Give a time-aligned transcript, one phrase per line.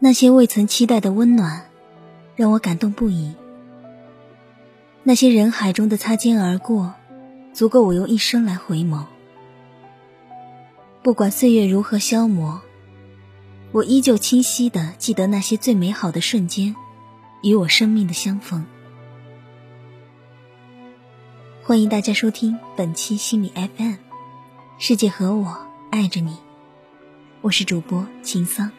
[0.00, 1.68] 那些未曾期待的温暖，
[2.36, 3.34] 让我感动不已。
[5.02, 6.94] 那些人海中的擦肩而过，
[7.52, 9.06] 足够我用一生来回眸。
[11.02, 12.60] 不管岁月如何消磨，
[13.72, 16.76] 我依旧清晰的记得那些最美好的瞬间，
[17.42, 18.64] 与我生命的相逢。
[21.64, 23.94] 欢迎大家收听本期心理 FM，
[24.78, 26.36] 世界和我爱着你，
[27.40, 28.70] 我是主播秦桑。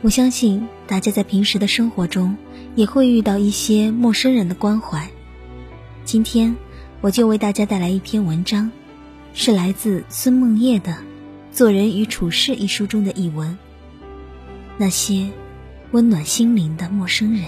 [0.00, 2.36] 我相信大家在平时的生活中
[2.76, 5.08] 也会遇到一些陌生人的关怀。
[6.04, 6.54] 今天
[7.00, 8.70] 我就为大家带来一篇文章，
[9.34, 10.92] 是来自孙梦叶的
[11.50, 13.58] 《做人与处事》一书中的译文。
[14.76, 15.28] 那些
[15.90, 17.46] 温暖心灵的陌生人。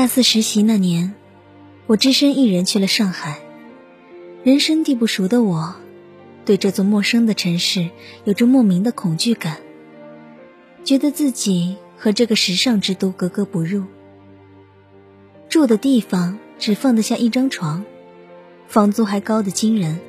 [0.00, 1.12] 大四实习那年，
[1.86, 3.38] 我只身一人去了上海。
[4.42, 5.76] 人生地不熟的我，
[6.46, 7.90] 对这座陌生的城市
[8.24, 9.58] 有着莫名的恐惧感，
[10.84, 13.84] 觉得自己和这个时尚之都格格不入。
[15.50, 17.84] 住的地方只放得下一张床，
[18.68, 20.00] 房租还高的惊人。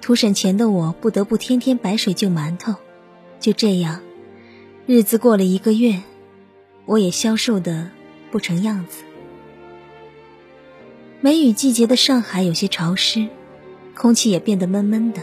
[0.00, 2.76] 图省钱的我，不得不天天白水就馒头。
[3.40, 4.02] 就这样，
[4.86, 6.00] 日子过了一个月，
[6.84, 7.90] 我也消瘦的。
[8.30, 9.04] 不成样子。
[11.20, 13.28] 梅雨季节的上海有些潮湿，
[13.96, 15.22] 空气也变得闷闷的。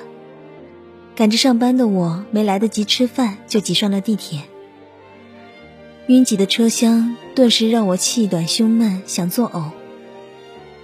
[1.15, 4.41] 赶着上班的我，没来得及吃饭就挤上了地铁。
[6.07, 9.71] 拥挤的车厢顿时让我气短胸闷，想作呕。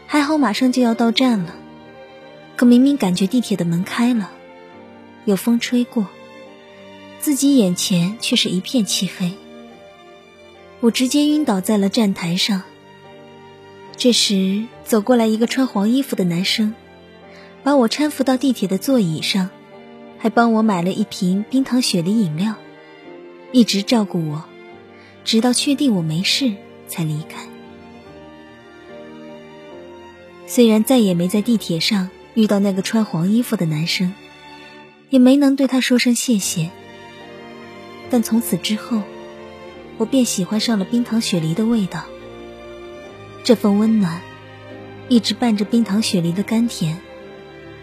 [0.08, 1.56] 还好马上就要到站了，
[2.56, 4.32] 可明明感觉地铁的门开了，
[5.26, 6.08] 有风吹过，
[7.20, 9.34] 自己眼前却是一片漆黑。
[10.82, 12.64] 我直接晕倒在了站台上。
[13.96, 16.74] 这时，走过来一个穿黄衣服的男生，
[17.64, 19.52] 把我搀扶到地铁的座椅上，
[20.18, 22.56] 还帮我买了一瓶冰糖雪梨饮料，
[23.52, 24.44] 一直照顾我，
[25.24, 26.52] 直到确定我没事
[26.88, 27.48] 才离开。
[30.48, 34.12] 虽然再也没在地铁上遇到那个穿黄衣服的男生，
[35.12, 36.72] 也没能对他说声谢谢，
[38.10, 39.04] 但从此之后。
[40.02, 42.06] 我便喜欢上了冰糖雪梨的味道，
[43.44, 44.20] 这份温暖，
[45.10, 46.98] 一直伴着冰糖雪梨的甘甜，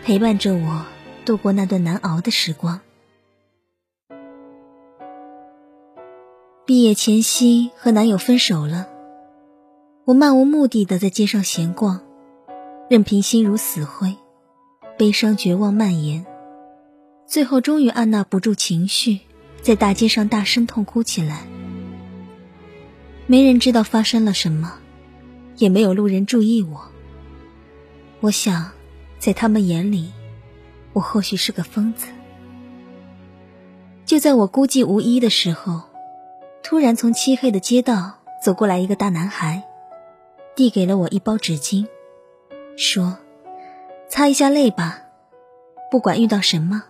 [0.03, 0.85] 陪伴着我
[1.25, 2.81] 度过那段难熬的时光。
[6.67, 8.89] 毕业前夕和男友分手了，
[10.05, 12.01] 我漫无目的的在街上闲逛，
[12.91, 14.17] 任凭心如死灰，
[14.99, 16.27] 悲伤绝望蔓延，
[17.29, 19.21] 最后终于按捺不住情绪，
[19.63, 21.47] 在大街上大声痛哭起来。
[23.31, 24.79] 没人知道发生了什么，
[25.59, 26.81] 也没有路人注意我。
[28.21, 28.71] 我想，
[29.19, 30.11] 在他们眼里，
[30.95, 32.07] 我或许是个疯子。
[34.07, 35.83] 就在我孤寂无依的时候，
[36.63, 39.63] 突然从漆黑的街道走过来一个大男孩，
[40.57, 41.87] 递给了我一包纸巾，
[42.79, 43.19] 说
[44.09, 45.03] ：“擦一下泪吧，
[45.91, 46.83] 不管遇到什么，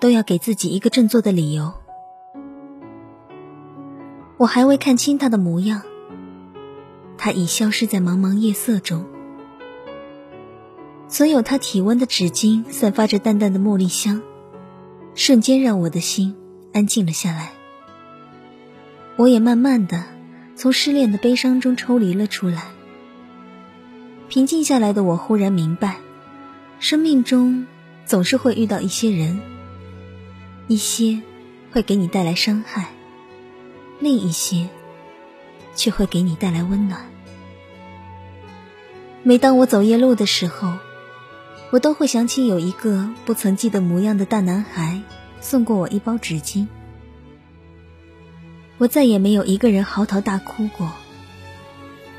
[0.00, 1.72] 都要给自己一个振作的理由。”
[4.38, 5.82] 我还未看清他的模样，
[7.16, 9.06] 他已消失在茫茫夜色中。
[11.08, 14.22] 存有他体温的纸巾散发着淡淡的茉莉香，
[15.14, 16.34] 瞬间让我的心
[16.72, 17.52] 安静了下来。
[19.16, 20.04] 我也慢慢的
[20.56, 22.64] 从失恋的悲伤中抽离了出来。
[24.28, 25.98] 平静下来的我忽然明白，
[26.80, 27.66] 生命中
[28.06, 29.38] 总是会遇到一些人，
[30.66, 31.20] 一些
[31.70, 32.88] 会给你带来伤害。
[34.02, 34.68] 另一些，
[35.76, 37.08] 却会给你带来温暖。
[39.22, 40.72] 每当我走夜路的时候，
[41.70, 45.00] 我都会想起有一个不曾记得模样的大男孩
[45.40, 46.66] 送过我一包纸巾。
[48.78, 50.90] 我再也没有一个人嚎啕大哭过。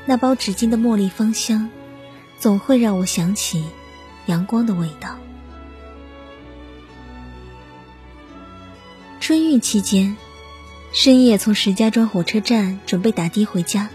[0.06, 1.68] 那包纸巾的茉莉芳香，
[2.38, 3.62] 总会让我想起
[4.24, 5.18] 阳光的味道。
[9.20, 10.16] 春运期间。
[10.94, 13.88] 深夜从石家庄火车站准备打的回家，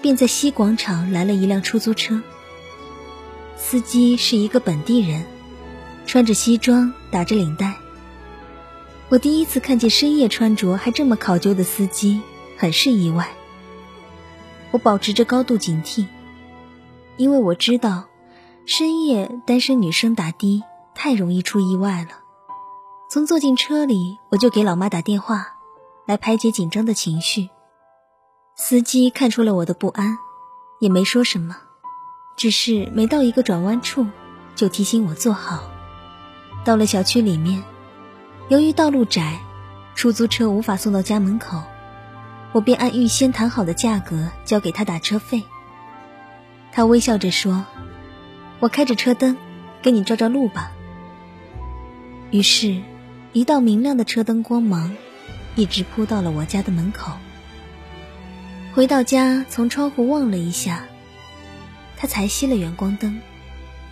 [0.00, 2.22] 便在西广场来了一辆出租车。
[3.56, 5.24] 司机是一个本地人，
[6.06, 7.74] 穿着西装，打着领带。
[9.08, 12.20] 我第一次看见深夜穿着还这么考究的司机，
[12.56, 13.28] 很是意外。
[14.70, 16.06] 我保持着高度警惕，
[17.16, 18.04] 因为我知道
[18.64, 20.62] 深夜单身女生打的
[20.94, 22.20] 太容易出意外了。
[23.10, 25.55] 从坐进车里，我就给老妈打电话，
[26.06, 27.50] 来排解紧张的情绪。
[28.54, 30.16] 司机看出了我的不安，
[30.80, 31.56] 也没说什么，
[32.36, 34.06] 只是每到一个转弯处，
[34.54, 35.70] 就提醒我坐好。
[36.64, 37.62] 到了小区里面，
[38.48, 39.38] 由于道路窄，
[39.94, 41.62] 出租车无法送到家门口。
[42.52, 45.42] 我便按预先谈好的价格交给他打车费。
[46.72, 47.66] 他微笑着说
[48.60, 49.36] ：“我开着车灯，
[49.82, 50.72] 给你照照路吧。”
[52.30, 52.80] 于是，
[53.32, 54.96] 一道明亮的车灯光芒，
[55.56, 57.12] 一直扑到了我家的门口。
[58.72, 60.86] 回到家，从窗户望了一下，
[61.96, 63.20] 他才熄了远光灯，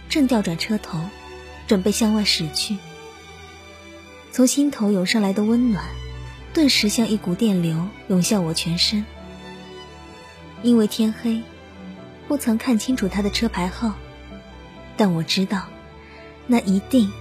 [0.09, 1.01] 正调转车头，
[1.67, 2.77] 准备向外驶去。
[4.31, 5.85] 从心头涌上来的温暖。
[6.53, 9.05] 顿时像一股电流涌向我全身。
[10.63, 11.43] 因为天黑，
[12.29, 13.95] 不曾看清楚他的车牌号，
[14.97, 15.67] 但我知道，
[16.47, 17.13] 那一定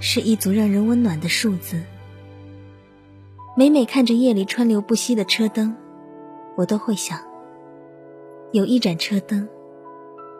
[0.00, 1.82] 是一组让人温暖的数字。
[3.60, 5.76] 每每看着夜里川流不息的车灯，
[6.56, 7.20] 我都会想，
[8.52, 9.46] 有一盏车灯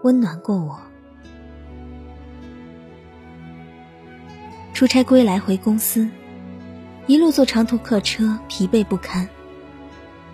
[0.02, 0.80] 温暖过我。
[4.72, 6.08] 出差归来回公司。
[7.06, 9.28] 一路坐长途客车，疲惫不堪。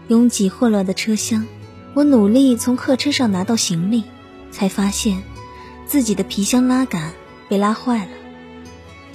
[0.07, 1.45] 拥挤混乱的车厢，
[1.93, 4.05] 我努力从客车上拿到行李，
[4.53, 5.21] 才发现
[5.87, 7.11] 自己的皮箱拉杆
[7.49, 8.13] 被拉坏了。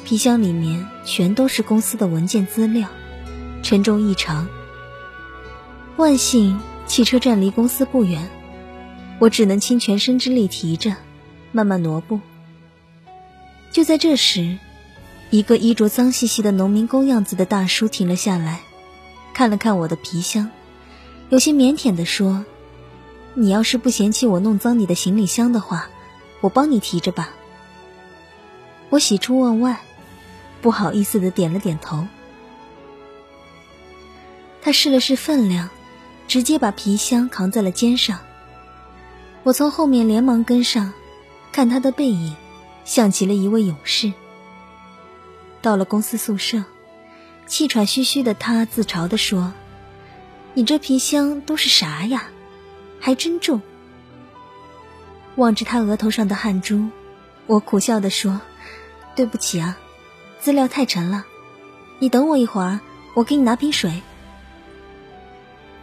[0.03, 2.89] 皮箱里面全都是公司的文件资料，
[3.61, 4.47] 沉重异常。
[5.97, 8.29] 万幸汽车站离公司不远，
[9.19, 10.95] 我只能倾全身之力提着，
[11.51, 12.19] 慢慢挪步。
[13.71, 14.57] 就在这时。
[15.33, 18.59] 一个衣着脏兮兮的农民工样子的大叔停了下来，
[19.33, 20.51] 看了看我的皮箱，
[21.29, 22.43] 有些腼腆地说
[23.33, 25.87] ：“你要是不嫌弃我弄脏你的行李箱的话，
[26.41, 27.29] 我帮你提着吧。”
[28.91, 29.79] 我喜出望外，
[30.61, 32.05] 不好意思的点了点头。
[34.61, 35.69] 他试了试分量，
[36.27, 38.19] 直接把皮箱扛在了肩上。
[39.43, 40.93] 我从后面连忙跟上，
[41.51, 42.35] 看他的背影，
[42.85, 44.13] 像极了一位勇士。
[45.63, 46.63] 到了公司宿舍，
[47.47, 49.51] 气喘吁吁的他自嘲地说
[50.53, 52.25] ：“你这皮箱都是啥呀？
[52.99, 53.61] 还真重。”
[55.37, 56.89] 望着他额头上的汗珠，
[57.47, 58.41] 我苦笑地说
[59.15, 59.77] ：“对不起啊，
[60.39, 61.25] 资料太沉了。
[61.97, 62.79] 你等我一会儿，
[63.15, 64.03] 我给你拿瓶水。”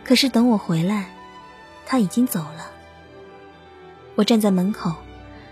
[0.08, 1.10] 可是等我回来，
[1.84, 2.70] 他已经走了。
[4.14, 4.94] 我站在门口，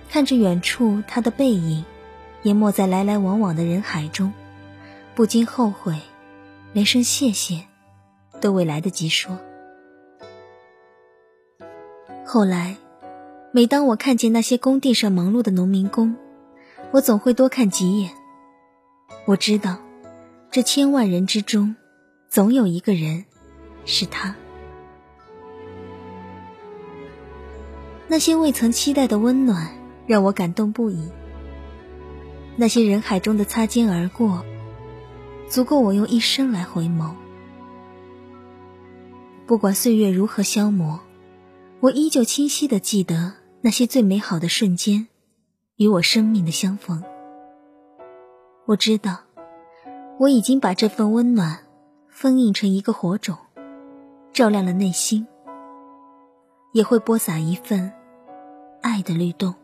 [0.09, 1.85] 看着远处他的背影。
[2.45, 4.33] 淹没在来来往往的人海中，
[5.15, 6.01] 不禁后悔，
[6.73, 7.67] 连声谢谢
[8.41, 9.39] 都未来得及说。
[12.25, 12.79] 后来，
[13.53, 16.17] 每当我看见那些工地上忙碌的农民工，
[16.93, 18.11] 我总会多看几眼。
[19.27, 19.77] 我知道，
[20.51, 21.77] 这千万人之中，
[22.31, 23.27] 总有一个人
[23.85, 24.35] 是他。
[28.09, 29.71] 那些未曾期待的温暖，
[30.07, 31.09] 让我感动不已。
[32.57, 34.45] 那些人海中的擦肩而过，
[35.49, 37.11] 足够我用一生来回眸。
[39.47, 41.01] 不管岁月如何消磨，
[41.81, 45.09] 我依旧清晰的记得那些最美好的瞬间，
[45.77, 47.03] 与我生命的相逢。
[48.67, 49.19] 我知道，
[50.19, 51.59] 我已经把这份温暖
[52.09, 53.37] 封印成一个火种，
[54.33, 55.27] 照亮了内心，
[56.77, 57.91] 也会播撒一份
[58.83, 59.55] 爱的律动。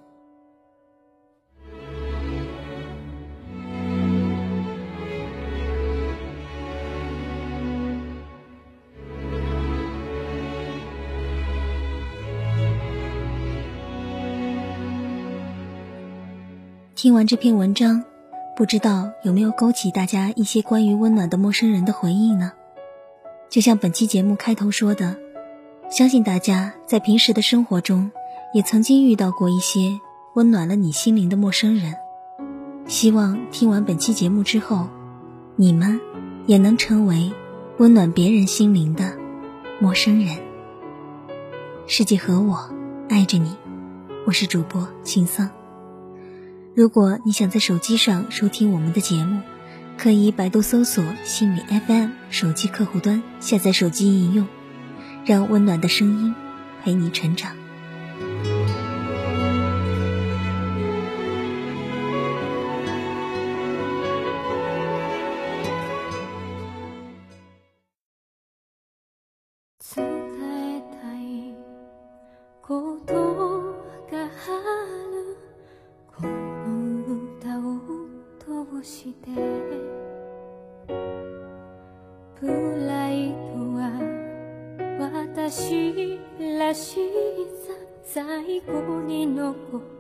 [16.95, 18.03] 听完这篇文章，
[18.57, 22.53] 不知道有没有勾起大家一些关于温暖的陌生人的回忆呢？
[23.51, 25.15] 就像本期节目开头说的，
[25.91, 28.11] 相信大家在平时的生活中
[28.55, 30.01] 也曾经遇到过一些
[30.35, 31.95] 温暖了你心灵的陌生人。
[32.87, 34.89] 希望听完本期节目之后，
[35.57, 36.01] 你们
[36.47, 37.33] 也能成为
[37.79, 39.17] 温暖别人心灵的
[39.81, 40.37] 陌生人。
[41.87, 42.71] 世界和我
[43.09, 43.55] 爱着你，
[44.27, 45.51] 我是主播秦桑。
[46.75, 49.43] 如果你想在手机上收听我们的节目，
[49.99, 54.49] 可以百度搜索“心理 FM” 手机客户端，下载手机应用，
[55.25, 56.35] 让温暖的声音
[56.83, 57.63] 陪你成长。
[85.53, 85.91] し
[86.39, 86.95] いらし
[87.67, 89.92] さ最後に残っ